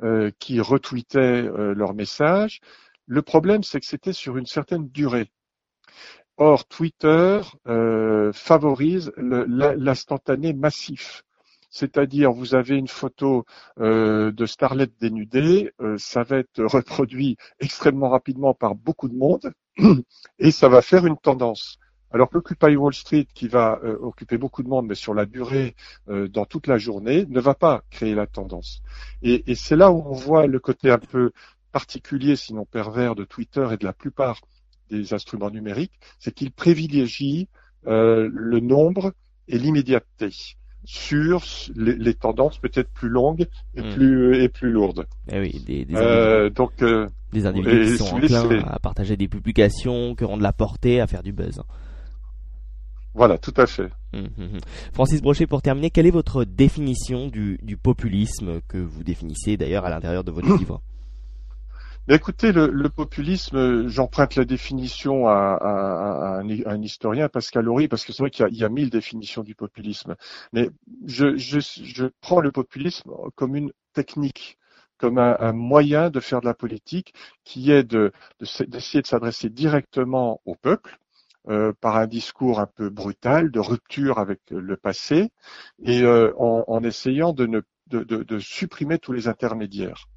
euh, 0.03 0.31
qui 0.39 0.59
retweetaient 0.59 1.19
euh, 1.43 1.73
leurs 1.73 1.93
messages. 1.93 2.59
Le 3.05 3.21
problème, 3.21 3.63
c'est 3.63 3.79
que 3.79 3.85
c'était 3.85 4.13
sur 4.13 4.37
une 4.37 4.45
certaine 4.45 4.87
durée. 4.89 5.31
Or, 6.37 6.67
Twitter 6.67 7.41
euh, 7.67 8.31
favorise 8.33 9.11
l'instantané 9.17 10.53
massif. 10.53 11.23
C'est-à-dire, 11.69 12.31
vous 12.31 12.53
avez 12.55 12.75
une 12.75 12.89
photo 12.89 13.45
de 13.77 14.45
Starlet 14.45 14.87
dénudée, 14.99 15.71
ça 15.97 16.23
va 16.23 16.39
être 16.39 16.61
reproduit 16.65 17.37
extrêmement 17.61 18.09
rapidement 18.09 18.53
par 18.53 18.75
beaucoup 18.75 19.07
de 19.07 19.15
monde, 19.15 19.53
et 20.39 20.51
ça 20.51 20.67
va 20.67 20.81
faire 20.81 21.05
une 21.05 21.17
tendance. 21.17 21.79
Alors 22.13 22.29
qu'Occupy 22.29 22.75
Wall 22.75 22.93
Street, 22.93 23.27
qui 23.33 23.47
va 23.47 23.79
euh, 23.83 23.97
occuper 24.01 24.37
beaucoup 24.37 24.63
de 24.63 24.67
monde, 24.67 24.87
mais 24.87 24.95
sur 24.95 25.13
la 25.13 25.25
durée, 25.25 25.75
euh, 26.09 26.27
dans 26.27 26.45
toute 26.45 26.67
la 26.67 26.77
journée, 26.77 27.25
ne 27.29 27.39
va 27.39 27.55
pas 27.55 27.83
créer 27.89 28.15
la 28.15 28.27
tendance. 28.27 28.81
Et, 29.21 29.49
et 29.49 29.55
c'est 29.55 29.75
là 29.75 29.91
où 29.91 30.03
on 30.05 30.13
voit 30.13 30.47
le 30.47 30.59
côté 30.59 30.91
un 30.91 30.97
peu 30.97 31.31
particulier, 31.71 32.35
sinon 32.35 32.65
pervers, 32.65 33.15
de 33.15 33.23
Twitter 33.23 33.65
et 33.71 33.77
de 33.77 33.85
la 33.85 33.93
plupart 33.93 34.41
des 34.89 35.13
instruments 35.13 35.49
numériques, 35.49 35.93
c'est 36.19 36.33
qu'ils 36.33 36.51
privilégient 36.51 37.47
euh, 37.87 38.29
le 38.31 38.59
nombre 38.59 39.13
et 39.47 39.57
l'immédiateté 39.57 40.29
sur 40.83 41.43
les, 41.75 41.95
les 41.95 42.13
tendances 42.13 42.57
peut-être 42.57 42.89
plus 42.91 43.09
longues 43.09 43.47
et 43.75 43.81
hmm. 43.81 43.93
plus 43.93 44.43
et 44.43 44.49
plus 44.49 44.71
lourdes. 44.71 45.05
Eh 45.31 45.39
oui, 45.39 45.63
des, 45.65 45.85
des 45.85 45.95
euh, 45.95 46.49
donc 46.49 46.83
des 47.31 47.45
individus 47.45 47.91
qui 47.91 47.97
sont 47.97 48.15
enclins 48.15 48.63
à 48.67 48.79
partager 48.79 49.15
des 49.15 49.27
publications, 49.27 50.15
qui 50.15 50.25
rendent 50.25 50.41
la 50.41 50.53
portée, 50.53 50.99
à 50.99 51.07
faire 51.07 51.23
du 51.23 51.31
buzz. 51.31 51.61
Voilà, 53.13 53.37
tout 53.37 53.53
à 53.57 53.67
fait. 53.67 53.91
Hum, 54.13 54.29
hum, 54.37 54.49
hum. 54.53 54.59
Francis 54.93 55.21
Brochet, 55.21 55.47
pour 55.47 55.61
terminer, 55.61 55.89
quelle 55.89 56.07
est 56.07 56.11
votre 56.11 56.43
définition 56.43 57.27
du, 57.27 57.57
populisme 57.81 58.61
que 58.67 58.77
vous 58.77 59.03
définissez 59.03 59.57
d'ailleurs 59.57 59.85
à 59.85 59.89
l'intérieur 59.89 60.23
de 60.23 60.31
votre 60.31 60.47
livre? 60.57 60.81
Mais 62.07 62.15
écoutez, 62.15 62.51
le, 62.51 62.89
populisme, 62.89 63.87
j'emprunte 63.87 64.35
la 64.35 64.43
définition 64.43 65.27
à, 65.27 66.41
un, 66.41 66.81
historien, 66.81 67.29
Pascal 67.29 67.69
Horry, 67.69 67.87
parce 67.87 68.05
que 68.05 68.11
c'est 68.11 68.23
vrai 68.23 68.31
qu'il 68.31 68.47
y, 68.49 68.63
a 68.63 68.69
mille 68.69 68.89
définitions 68.89 69.43
du 69.43 69.53
populisme. 69.53 70.15
Mais 70.51 70.69
je, 71.05 72.07
prends 72.21 72.41
le 72.41 72.51
populisme 72.51 73.11
comme 73.35 73.55
une 73.55 73.71
technique, 73.93 74.57
comme 74.97 75.19
un, 75.19 75.53
moyen 75.53 76.09
de 76.09 76.19
faire 76.19 76.41
de 76.41 76.47
la 76.47 76.55
politique 76.55 77.13
qui 77.43 77.71
est 77.71 77.83
d'essayer 77.83 79.01
de 79.01 79.07
s'adresser 79.07 79.49
directement 79.49 80.41
au 80.45 80.55
peuple, 80.55 80.97
euh, 81.49 81.73
par 81.81 81.97
un 81.97 82.05
discours 82.05 82.59
un 82.59 82.67
peu 82.67 82.91
brutal, 82.91 83.49
de 83.49 83.59
rupture 83.59 84.19
avec 84.19 84.41
le 84.51 84.77
passé, 84.77 85.31
et 85.83 86.03
euh, 86.03 86.31
en, 86.37 86.83
essayant 86.83 87.33
de, 87.33 87.47
ne, 87.47 88.39
supprimer 88.39 88.99
tous 88.99 89.11
les 89.11 89.27
intermédiaires. 89.27 90.07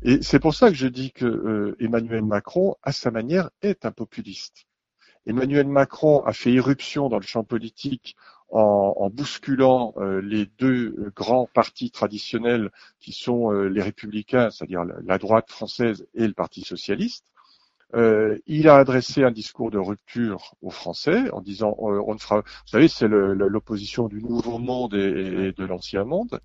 Et 0.00 0.22
c'est 0.22 0.38
pour 0.40 0.54
ça 0.54 0.70
que 0.70 0.74
je 0.74 0.86
dis 0.86 1.12
que 1.12 1.26
euh, 1.26 1.76
Emmanuel 1.80 2.24
Macron, 2.24 2.76
à 2.82 2.92
sa 2.92 3.10
manière, 3.10 3.50
est 3.60 3.84
un 3.84 3.90
populiste. 3.90 4.64
Emmanuel 5.26 5.68
Macron 5.68 6.22
a 6.24 6.32
fait 6.32 6.52
irruption 6.52 7.10
dans 7.10 7.18
le 7.18 7.26
champ 7.26 7.44
politique 7.44 8.16
en, 8.48 8.94
en 8.96 9.10
bousculant 9.10 9.94
les 10.22 10.46
deux 10.58 11.12
grands 11.14 11.48
partis 11.52 11.90
traditionnels 11.90 12.70
qui 13.00 13.12
sont 13.12 13.50
les 13.50 13.82
républicains, 13.82 14.50
c'est-à-dire 14.50 14.84
la 14.84 15.18
droite 15.18 15.50
française 15.50 16.06
et 16.14 16.26
le 16.26 16.34
Parti 16.34 16.62
socialiste. 16.62 17.33
Euh, 17.94 18.38
il 18.46 18.68
a 18.68 18.76
adressé 18.76 19.22
un 19.22 19.30
discours 19.30 19.70
de 19.70 19.78
rupture 19.78 20.54
aux 20.62 20.70
Français 20.70 21.30
en 21.30 21.40
disant 21.40 21.76
euh, 21.80 22.02
on 22.06 22.14
ne 22.14 22.18
fera, 22.18 22.40
vous 22.40 22.66
savez, 22.66 22.88
c'est 22.88 23.06
l'opposition 23.06 24.08
du 24.08 24.22
nouveau 24.22 24.58
monde 24.58 24.94
et, 24.94 25.52
de 25.52 25.64
l'ancien 25.64 26.04
monde, 26.04 26.40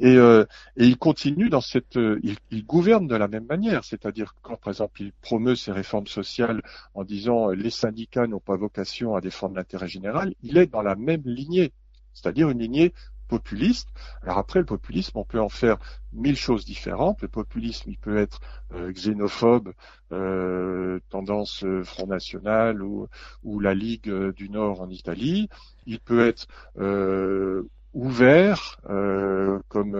et, 0.00 0.16
euh, 0.16 0.44
et, 0.76 0.86
il 0.86 0.96
continue 0.96 1.48
dans 1.48 1.60
cette, 1.60 1.94
il, 1.94 2.36
il, 2.50 2.66
gouverne 2.66 3.06
de 3.06 3.14
la 3.14 3.28
même 3.28 3.46
manière, 3.46 3.84
c'est-à-dire 3.84 4.34
quand 4.42 4.56
par 4.56 4.72
exemple 4.72 5.02
il 5.02 5.12
promeut 5.12 5.54
ses 5.54 5.70
réformes 5.70 6.08
sociales 6.08 6.60
en 6.94 7.04
disant 7.04 7.50
les 7.50 7.70
syndicats 7.70 8.26
n'ont 8.26 8.40
pas 8.40 8.56
vocation 8.56 9.14
à 9.14 9.20
défendre 9.20 9.54
l'intérêt 9.54 9.88
général, 9.88 10.34
il 10.42 10.58
est 10.58 10.66
dans 10.66 10.82
la 10.82 10.96
même 10.96 11.22
lignée, 11.24 11.72
c'est-à-dire 12.14 12.50
une 12.50 12.58
lignée 12.58 12.92
populiste. 13.30 13.88
Alors 14.22 14.38
après, 14.38 14.58
le 14.58 14.66
populisme, 14.66 15.16
on 15.16 15.24
peut 15.24 15.40
en 15.40 15.48
faire 15.48 15.78
mille 16.12 16.36
choses 16.36 16.64
différentes. 16.64 17.22
Le 17.22 17.28
populisme, 17.28 17.88
il 17.88 17.96
peut 17.96 18.18
être 18.18 18.40
euh, 18.74 18.92
xénophobe, 18.92 19.72
euh, 20.12 20.98
tendance 21.10 21.62
euh, 21.64 21.84
Front 21.84 22.08
National 22.08 22.82
ou, 22.82 23.08
la 23.60 23.74
Ligue 23.74 24.10
du 24.32 24.50
Nord 24.50 24.80
en 24.80 24.90
Italie. 24.90 25.48
Il 25.86 26.00
peut 26.00 26.26
être 26.26 26.46
ouvert, 27.92 28.80
comme 29.68 29.92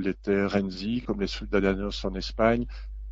l'était 0.00 0.46
Renzi, 0.46 1.02
comme 1.06 1.20
les 1.20 1.26
Ciudadanos 1.26 2.04
en 2.04 2.14
Espagne, 2.14 2.66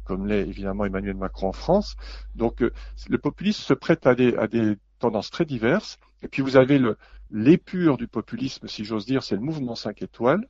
comme 0.05 0.27
l'est 0.27 0.47
évidemment 0.47 0.85
Emmanuel 0.85 1.17
Macron 1.17 1.49
en 1.49 1.53
France. 1.53 1.97
Donc 2.35 2.61
le 2.61 3.19
populisme 3.19 3.63
se 3.63 3.75
prête 3.75 4.07
à 4.07 4.15
des 4.15 4.77
tendances 4.99 5.31
très 5.31 5.45
diverses. 5.45 5.99
Et 6.23 6.29
puis 6.29 6.43
vous 6.43 6.57
avez 6.57 6.79
le, 6.79 6.97
l'épure 7.31 7.97
du 7.97 8.09
populisme, 8.09 8.69
si 8.69 8.85
j'ose 8.85 9.07
dire, 9.07 9.23
c'est 9.23 9.35
le 9.35 9.41
mouvement 9.41 9.75
5 9.75 10.03
étoiles, 10.03 10.47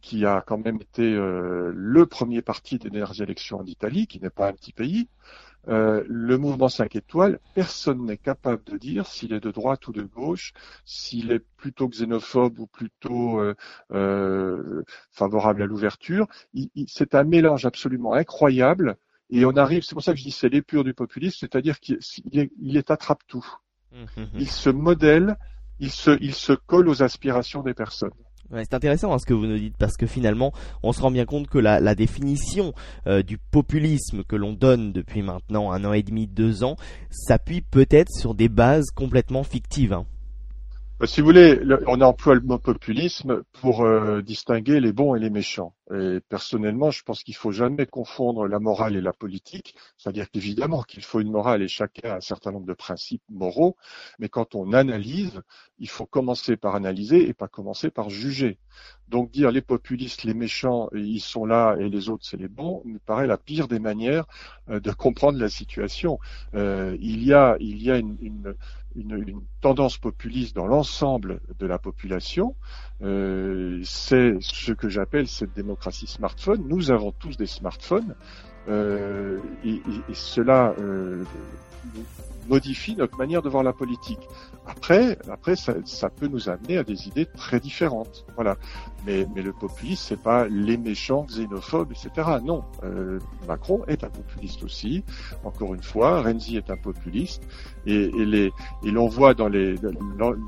qui 0.00 0.24
a 0.24 0.42
quand 0.46 0.58
même 0.58 0.76
été 0.80 1.02
euh, 1.02 1.72
le 1.74 2.06
premier 2.06 2.42
parti 2.42 2.78
des 2.78 2.90
dernières 2.90 3.20
élections 3.20 3.58
en 3.58 3.64
Italie, 3.64 4.06
qui 4.06 4.20
n'est 4.20 4.30
pas 4.30 4.48
un 4.48 4.52
petit 4.52 4.72
pays. 4.72 5.08
Euh, 5.68 6.04
le 6.06 6.38
mouvement 6.38 6.68
5 6.68 6.94
étoiles, 6.96 7.40
personne 7.54 8.04
n'est 8.06 8.16
capable 8.16 8.62
de 8.64 8.78
dire 8.78 9.06
s'il 9.06 9.32
est 9.32 9.40
de 9.40 9.50
droite 9.50 9.86
ou 9.88 9.92
de 9.92 10.02
gauche, 10.02 10.52
s'il 10.84 11.32
est 11.32 11.44
plutôt 11.56 11.88
xénophobe 11.88 12.58
ou 12.60 12.66
plutôt 12.66 13.40
euh, 13.92 14.84
favorable 15.10 15.62
à 15.62 15.66
l'ouverture. 15.66 16.26
C'est 16.86 17.14
un 17.14 17.24
mélange 17.24 17.66
absolument 17.66 18.14
incroyable. 18.14 18.96
Et 19.30 19.44
on 19.44 19.56
arrive, 19.56 19.82
c'est 19.82 19.94
pour 19.94 20.02
ça 20.02 20.12
que 20.12 20.18
je 20.18 20.24
dis 20.24 20.30
c'est 20.30 20.48
l'épure 20.48 20.84
du 20.84 20.94
populisme, 20.94 21.38
c'est-à-dire 21.40 21.80
qu'il 21.80 21.98
est, 22.32 22.50
il 22.60 22.76
est 22.76 22.90
attrape-tout. 22.90 23.46
Mmh, 23.92 23.96
mmh, 23.96 24.20
mmh. 24.20 24.26
Il 24.38 24.50
se 24.50 24.70
modèle 24.70 25.36
il 25.80 25.90
se, 25.90 26.16
il 26.20 26.34
se 26.34 26.52
colle 26.52 26.88
aux 26.88 27.02
aspirations 27.02 27.62
des 27.62 27.74
personnes. 27.74 28.10
c'est 28.50 28.74
intéressant 28.74 29.12
hein, 29.12 29.18
ce 29.18 29.26
que 29.26 29.34
vous 29.34 29.46
nous 29.46 29.58
dites 29.58 29.76
parce 29.78 29.96
que 29.96 30.06
finalement 30.06 30.52
on 30.82 30.92
se 30.92 31.00
rend 31.00 31.10
bien 31.10 31.24
compte 31.24 31.48
que 31.48 31.58
la, 31.58 31.80
la 31.80 31.94
définition 31.94 32.72
euh, 33.06 33.22
du 33.22 33.38
populisme 33.38 34.24
que 34.24 34.36
l'on 34.36 34.52
donne 34.52 34.92
depuis 34.92 35.22
maintenant 35.22 35.72
un 35.72 35.84
an 35.84 35.92
et 35.92 36.02
demi, 36.02 36.26
deux 36.26 36.64
ans 36.64 36.76
s'appuie 37.10 37.60
peut-être 37.60 38.10
sur 38.10 38.34
des 38.34 38.48
bases 38.48 38.90
complètement 38.94 39.44
fictives. 39.44 39.92
Hein. 39.92 40.06
Bah, 41.00 41.06
si 41.06 41.20
vous 41.20 41.26
voulez, 41.26 41.60
on 41.86 42.00
emploie 42.00 42.34
le 42.34 42.40
mot 42.40 42.58
populisme 42.58 43.42
pour 43.60 43.82
euh, 43.82 44.20
distinguer 44.20 44.80
les 44.80 44.92
bons 44.92 45.14
et 45.14 45.20
les 45.20 45.30
méchants. 45.30 45.72
Et 45.94 46.20
personnellement, 46.28 46.90
je 46.90 47.02
pense 47.02 47.22
qu'il 47.22 47.34
faut 47.34 47.50
jamais 47.52 47.86
confondre 47.86 48.46
la 48.46 48.58
morale 48.58 48.96
et 48.96 49.00
la 49.00 49.12
politique. 49.12 49.74
C'est-à-dire 49.96 50.30
qu'évidemment 50.30 50.82
qu'il 50.82 51.02
faut 51.02 51.20
une 51.20 51.30
morale 51.30 51.62
et 51.62 51.68
chacun 51.68 52.10
a 52.10 52.16
un 52.16 52.20
certain 52.20 52.52
nombre 52.52 52.66
de 52.66 52.74
principes 52.74 53.22
moraux. 53.30 53.76
Mais 54.18 54.28
quand 54.28 54.54
on 54.54 54.72
analyse, 54.72 55.40
il 55.78 55.88
faut 55.88 56.06
commencer 56.06 56.56
par 56.56 56.74
analyser 56.74 57.28
et 57.28 57.34
pas 57.34 57.48
commencer 57.48 57.90
par 57.90 58.10
juger. 58.10 58.58
Donc 59.08 59.30
dire 59.30 59.50
les 59.50 59.62
populistes, 59.62 60.24
les 60.24 60.34
méchants, 60.34 60.88
ils 60.92 61.20
sont 61.20 61.46
là 61.46 61.76
et 61.78 61.88
les 61.88 62.10
autres 62.10 62.26
c'est 62.26 62.36
les 62.36 62.48
bons, 62.48 62.82
me 62.84 62.98
paraît 62.98 63.26
la 63.26 63.38
pire 63.38 63.68
des 63.68 63.78
manières 63.78 64.26
euh, 64.68 64.80
de 64.80 64.90
comprendre 64.90 65.38
la 65.38 65.48
situation. 65.48 66.18
Euh, 66.54 66.96
il 67.00 67.24
y 67.24 67.32
a, 67.32 67.56
il 67.60 67.82
y 67.82 67.90
a 67.90 67.96
une, 67.96 68.18
une 68.20 68.54
une, 68.94 69.42
tendance 69.60 69.98
populiste 69.98 70.54
dans 70.54 70.66
l'ensemble 70.66 71.40
de 71.58 71.66
la 71.66 71.78
population. 71.78 72.54
Euh, 73.02 73.80
c'est 73.84 74.36
ce 74.40 74.72
que 74.72 74.88
j'appelle 74.88 75.26
cette 75.28 75.52
démocratie 75.54 75.77
smartphone. 76.06 76.64
Nous 76.66 76.90
avons 76.90 77.12
tous 77.12 77.36
des 77.36 77.46
smartphones 77.46 78.14
euh, 78.68 79.38
et, 79.64 79.80
cela 80.12 80.74
euh, 80.78 81.24
modifie 82.48 82.96
notre 82.96 83.16
manière 83.18 83.42
de 83.42 83.48
voir 83.48 83.62
la 83.62 83.72
politique. 83.72 84.28
Après, 84.66 85.18
après, 85.30 85.56
ça, 85.56 85.74
ça 85.84 86.10
peut 86.10 86.28
nous 86.28 86.48
amener 86.48 86.78
à 86.78 86.84
des 86.84 87.08
idées 87.08 87.26
très 87.26 87.60
différentes. 87.60 88.26
Voilà. 88.34 88.56
Mais, 89.06 89.26
mais 89.34 89.42
le 89.42 89.52
populisme, 89.52 90.02
c'est 90.08 90.22
pas 90.22 90.46
les 90.48 90.76
méchants, 90.76 91.24
xénophobes, 91.28 91.92
etc. 91.92 92.28
Non, 92.44 92.64
euh, 92.84 93.18
Macron 93.46 93.82
est 93.86 94.04
un 94.04 94.10
populiste 94.10 94.62
aussi. 94.64 95.04
Encore 95.44 95.74
une 95.74 95.82
fois, 95.82 96.22
Renzi 96.22 96.56
est 96.56 96.70
un 96.70 96.76
populiste, 96.76 97.42
et, 97.86 97.94
et, 97.94 98.24
les, 98.24 98.52
et 98.84 98.90
l'on 98.90 99.08
voit 99.08 99.34
dans 99.34 99.48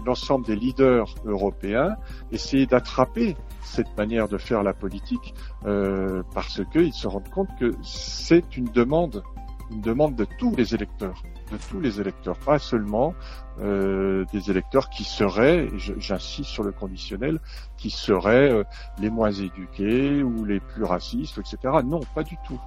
l'ensemble 0.04 0.46
des 0.46 0.56
leaders 0.56 1.14
européens 1.24 1.96
essayer 2.32 2.66
d'attraper 2.66 3.36
cette 3.62 3.96
manière 3.96 4.28
de 4.28 4.38
faire 4.38 4.62
la 4.62 4.72
politique 4.72 5.34
euh, 5.64 6.22
parce 6.34 6.60
qu'ils 6.72 6.92
se 6.92 7.06
rendent 7.06 7.30
compte 7.30 7.48
que 7.58 7.74
c'est 7.82 8.56
une 8.56 8.66
demande, 8.66 9.22
une 9.70 9.80
demande 9.80 10.16
de 10.16 10.26
tous 10.38 10.54
les 10.56 10.74
électeurs 10.74 11.22
de 11.50 11.58
tous 11.70 11.80
les 11.80 12.00
électeurs, 12.00 12.36
pas 12.38 12.58
seulement 12.58 13.14
euh, 13.60 14.24
des 14.32 14.50
électeurs 14.50 14.88
qui 14.90 15.04
seraient, 15.04 15.68
j'insiste 15.98 16.50
sur 16.50 16.62
le 16.62 16.72
conditionnel, 16.72 17.40
qui 17.76 17.90
seraient 17.90 18.50
euh, 18.50 18.64
les 19.00 19.10
moins 19.10 19.30
éduqués 19.32 20.22
ou 20.22 20.44
les 20.44 20.60
plus 20.60 20.84
racistes, 20.84 21.38
etc. 21.38 21.74
Non, 21.84 22.00
pas 22.14 22.22
du 22.22 22.36
tout. 22.46 22.60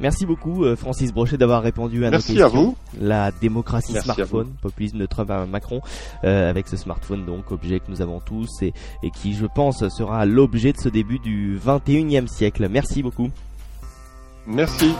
Merci 0.00 0.26
beaucoup 0.26 0.64
euh, 0.64 0.74
Francis 0.74 1.12
Brochet 1.12 1.36
d'avoir 1.36 1.62
répondu 1.62 2.04
à 2.04 2.10
Merci 2.10 2.34
nos 2.34 2.40
questions. 2.40 2.58
à 2.60 2.62
vous. 2.62 2.76
La 3.00 3.30
démocratie 3.30 3.92
smartphone, 3.94 4.48
populisme 4.60 4.98
de 4.98 5.06
Trump 5.06 5.30
à 5.30 5.46
Macron, 5.46 5.80
euh, 6.24 6.50
avec 6.50 6.66
ce 6.66 6.76
smartphone 6.76 7.24
donc 7.24 7.52
objet 7.52 7.78
que 7.78 7.88
nous 7.88 8.02
avons 8.02 8.18
tous 8.18 8.62
et, 8.62 8.72
et 9.04 9.10
qui 9.10 9.34
je 9.34 9.46
pense 9.46 9.86
sera 9.90 10.26
l'objet 10.26 10.72
de 10.72 10.78
ce 10.78 10.88
début 10.88 11.20
du 11.20 11.56
21e 11.58 12.26
siècle. 12.26 12.68
Merci 12.68 13.02
beaucoup. 13.02 13.30
Merci. 14.46 14.92